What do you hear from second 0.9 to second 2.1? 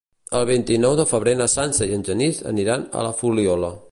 de febrer na Sança i en